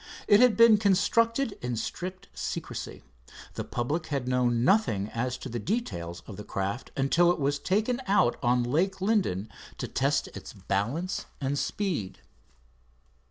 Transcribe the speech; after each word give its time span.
It 0.27 0.39
had 0.39 0.57
been 0.57 0.77
constructed 0.79 1.59
in 1.61 1.75
strict 1.77 2.27
secrecy. 2.33 3.03
The 3.53 3.63
public 3.63 4.07
had 4.07 4.27
known 4.27 4.63
nothing 4.63 5.09
as 5.09 5.37
to 5.37 5.47
the 5.47 5.59
details 5.59 6.23
of 6.25 6.37
the 6.37 6.43
craft 6.43 6.89
until 6.97 7.29
it 7.29 7.39
was 7.39 7.59
taken 7.59 8.01
out 8.07 8.35
on 8.41 8.63
Lake 8.63 8.99
Linden 8.99 9.47
to 9.77 9.87
test 9.87 10.27
its 10.29 10.53
balance 10.53 11.27
and 11.39 11.55
speed. 11.55 12.17